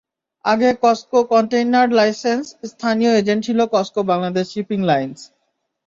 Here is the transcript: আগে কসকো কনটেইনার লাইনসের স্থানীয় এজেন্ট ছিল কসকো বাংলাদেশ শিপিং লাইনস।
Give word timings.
আগে 0.45 0.69
কসকো 0.83 1.19
কনটেইনার 1.31 1.87
লাইনসের 1.91 2.39
স্থানীয় 2.71 3.11
এজেন্ট 3.13 3.41
ছিল 3.47 3.59
কসকো 3.73 4.01
বাংলাদেশ 4.11 4.45
শিপিং 4.53 4.79
লাইনস। 4.89 5.19